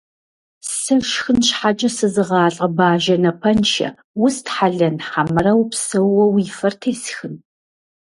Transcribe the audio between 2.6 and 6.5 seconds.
Бажэ напэншэ, устхьэлэн хьэмэрэ упсэууэ уи